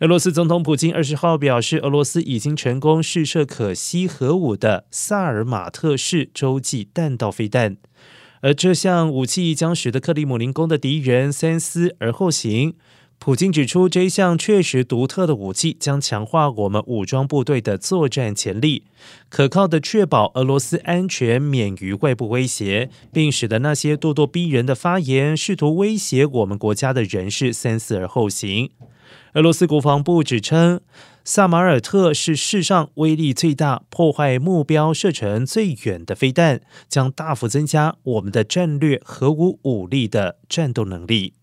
[0.00, 7.78] 俄罗斯总统普京二十号表示，俄罗斯已经成功试射可吸核武的萨尔马特式洲际弹道飞弹，
[8.42, 12.74] 而这项武器将使得克里姆林宫的敌人三思而后行。
[13.18, 18.84] 普京指出，这一项确实独特的武器将强化我们武装部队的作战潜力，
[19.30, 28.70] 可靠的确保俄罗斯安全免于外部威胁，并使得那些咄咄逼人的发言、试图威胁我们国家的人士三思而后行。
[29.34, 30.80] 俄罗斯国防部指称，
[31.24, 41.34] 萨马尔特是世上威力最大、破坏目标射程最远的飞弹，将大幅增加我们的战略核武武力的战斗能力。